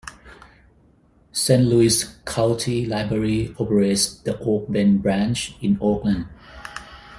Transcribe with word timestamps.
Saint 1.31 1.61
Louis 1.65 2.05
County 2.25 2.87
Library 2.87 3.53
operates 3.59 4.17
the 4.23 4.35
Oak 4.39 4.65
Bend 4.71 5.03
Branch 5.03 5.55
in 5.61 5.77
Oakland. 5.79 6.25